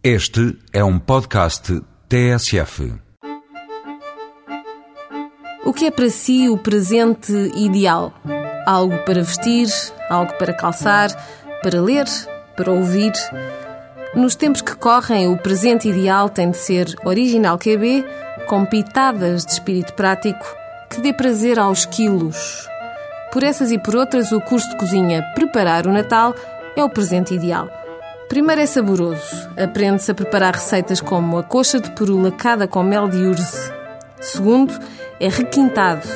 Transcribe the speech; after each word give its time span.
Este 0.00 0.56
é 0.72 0.84
um 0.84 0.96
podcast 0.96 1.82
TSF. 2.08 2.94
O 5.64 5.72
que 5.72 5.86
é 5.86 5.90
para 5.90 6.08
si 6.08 6.48
o 6.48 6.56
presente 6.56 7.32
ideal? 7.56 8.14
Algo 8.64 8.96
para 8.98 9.24
vestir, 9.24 9.66
algo 10.08 10.32
para 10.34 10.54
calçar, 10.54 11.10
para 11.64 11.82
ler, 11.82 12.04
para 12.56 12.70
ouvir? 12.70 13.12
Nos 14.14 14.36
tempos 14.36 14.62
que 14.62 14.76
correm, 14.76 15.32
o 15.32 15.36
presente 15.36 15.88
ideal 15.88 16.28
tem 16.28 16.52
de 16.52 16.58
ser 16.58 16.94
original 17.04 17.58
QB, 17.58 18.04
com 18.46 18.64
pitadas 18.64 19.44
de 19.44 19.50
espírito 19.50 19.94
prático, 19.94 20.46
que 20.88 21.00
dê 21.00 21.12
prazer 21.12 21.58
aos 21.58 21.84
quilos. 21.84 22.68
Por 23.32 23.42
essas 23.42 23.72
e 23.72 23.78
por 23.78 23.96
outras, 23.96 24.30
o 24.30 24.40
curso 24.40 24.70
de 24.70 24.76
cozinha 24.76 25.24
Preparar 25.34 25.88
o 25.88 25.92
Natal 25.92 26.36
é 26.76 26.84
o 26.84 26.88
presente 26.88 27.34
ideal. 27.34 27.68
Primeiro 28.28 28.60
é 28.60 28.66
saboroso. 28.66 29.48
Aprende-se 29.56 30.10
a 30.10 30.14
preparar 30.14 30.54
receitas 30.54 31.00
como 31.00 31.38
a 31.38 31.42
coxa 31.42 31.80
de 31.80 31.90
peru 31.92 32.20
lacada 32.20 32.68
com 32.68 32.82
mel 32.82 33.08
de 33.08 33.16
urze. 33.16 33.72
Segundo, 34.20 34.78
é 35.18 35.28
requintado. 35.28 36.06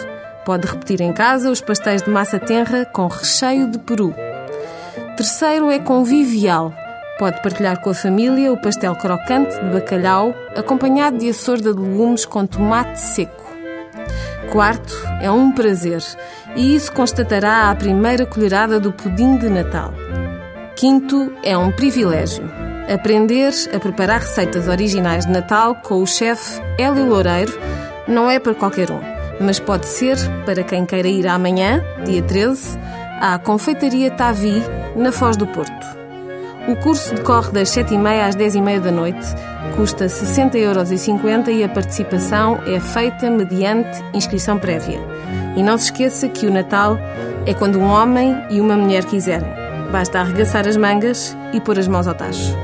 Pode 0.45 0.67
repetir 0.67 1.01
em 1.01 1.13
casa 1.13 1.51
os 1.51 1.63
pastéis 1.63 2.03
de 2.03 2.11
massa 2.11 2.39
tenra 2.39 2.85
com 2.85 3.07
recheio 3.07 3.71
de 3.71 3.79
peru. 3.79 4.15
Terceiro 5.17 5.71
é 5.71 5.79
convivial. 5.79 6.75
Pode 7.19 7.41
partilhar 7.43 7.81
com 7.81 7.91
a 7.91 7.95
família 7.95 8.53
o 8.53 8.61
pastel 8.61 8.95
crocante 8.97 9.59
de 9.59 9.71
bacalhau, 9.71 10.35
acompanhado 10.55 11.17
de 11.17 11.31
açorda 11.31 11.73
de 11.73 11.81
legumes 11.81 12.27
com 12.27 12.47
tomate 12.47 13.01
seco. 13.01 13.43
Quarto, 14.51 14.95
é 15.21 15.31
um 15.31 15.53
prazer, 15.53 16.03
e 16.57 16.75
isso 16.75 16.93
constatará 16.93 17.71
à 17.71 17.75
primeira 17.75 18.27
colherada 18.27 18.79
do 18.79 18.93
pudim 18.93 19.39
de 19.39 19.49
Natal. 19.49 19.95
Quinto, 20.77 21.33
é 21.45 21.57
um 21.57 21.71
privilégio. 21.71 22.45
Aprender 22.93 23.53
a 23.75 23.79
preparar 23.79 24.21
receitas 24.21 24.67
originais 24.69 25.27
de 25.27 25.33
Natal 25.33 25.77
com 25.77 26.03
o 26.03 26.07
chefe 26.07 26.61
Hélio 26.79 27.07
Loureiro 27.07 27.53
não 28.09 28.31
é 28.31 28.39
para 28.39 28.55
qualquer 28.55 28.91
um, 28.91 29.01
mas 29.41 29.61
pode 29.61 29.87
ser 29.87 30.17
para 30.45 30.65
quem 30.65 30.85
queira 30.85 31.09
ir 31.09 31.27
amanhã, 31.27 31.83
dia 32.05 32.23
13, 32.23 32.79
à 33.21 33.39
Confeitaria 33.39 34.11
Tavi, 34.11 34.63
na 34.97 35.13
Foz 35.13 35.37
do 35.37 35.47
Porto. 35.47 35.87
O 36.69 36.77
curso 36.77 37.15
decorre 37.15 37.53
das 37.53 37.69
7h30 37.71 38.29
às 38.29 38.37
10h30 38.37 38.81
da 38.81 38.91
noite, 38.91 39.27
custa 39.77 40.07
60,50€ 40.07 41.49
e 41.49 41.65
a 41.65 41.69
participação 41.69 42.61
é 42.67 42.81
feita 42.81 43.31
mediante 43.31 44.03
inscrição 44.15 44.59
prévia. 44.59 45.01
E 45.57 45.63
não 45.63 45.77
se 45.77 45.85
esqueça 45.85 46.29
que 46.29 46.47
o 46.47 46.53
Natal 46.53 46.99
é 47.47 47.55
quando 47.55 47.79
um 47.79 47.85
homem 47.85 48.37
e 48.51 48.61
uma 48.61 48.77
mulher 48.77 49.05
quiserem. 49.05 49.62
Basta 49.93 50.21
arregaçar 50.21 50.67
as 50.67 50.75
mangas 50.75 51.37
e 51.53 51.61
pôr 51.61 51.79
as 51.79 51.87
mãos 51.87 52.07
ao 52.07 52.15
tacho. 52.15 52.57